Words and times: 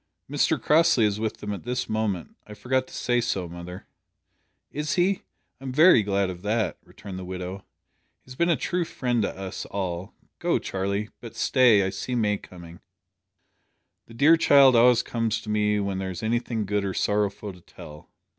"Mr 0.27 0.59
Crossley 0.59 1.05
is 1.05 1.19
with 1.19 1.37
them 1.37 1.53
at 1.53 1.61
this 1.61 1.87
moment. 1.87 2.35
I 2.47 2.55
forgot 2.55 2.87
to 2.87 2.93
say 2.95 3.21
so, 3.21 3.47
mother." 3.47 3.85
"Is 4.71 4.95
he? 4.95 5.21
I'm 5.59 5.71
very 5.71 6.01
glad 6.01 6.31
of 6.31 6.41
that," 6.41 6.79
returned 6.83 7.19
the 7.19 7.23
widow. 7.23 7.57
"He 8.23 8.31
has 8.31 8.35
been 8.35 8.49
a 8.49 8.55
true 8.55 8.83
friend 8.83 9.21
to 9.21 9.37
us 9.37 9.65
all. 9.67 10.15
Go, 10.39 10.57
Charlie. 10.57 11.09
But 11.19 11.35
stay. 11.35 11.85
I 11.85 11.91
see 11.91 12.15
May 12.15 12.37
coming. 12.39 12.79
The 14.07 14.15
dear 14.15 14.37
child 14.37 14.75
always 14.75 15.03
comes 15.03 15.39
to 15.41 15.49
me 15.51 15.79
when 15.79 15.99
there 15.99 16.09
is 16.09 16.23
anything 16.23 16.65
good 16.65 16.83
or 16.83 16.95
sorrowful 16.95 17.53
to 17.53 17.61
tell. 17.61 18.09